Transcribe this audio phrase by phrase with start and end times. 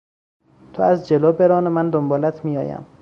[0.73, 2.85] تو از جلو بران و من دنبالت میآیم.